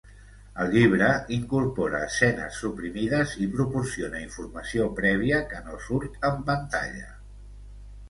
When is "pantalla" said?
6.53-7.17